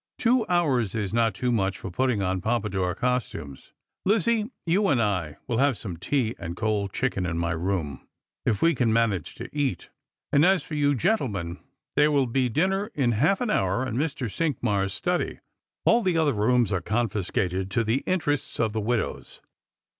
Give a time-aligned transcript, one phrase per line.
[0.17, 3.71] Two hours is not too much for putting on Pompa dour costumes.
[4.03, 8.07] Lizzie, you and I will have some tea and cold chicken in my room,
[8.43, 9.91] if we can manage to eat;
[10.33, 11.59] and as for you, gentlemen,
[11.95, 14.27] there will be dinner in half an hour in Mr.
[14.27, 15.37] Cinqniars* study.
[15.85, 19.39] All the other rooms are confiscated to the interests of the widows."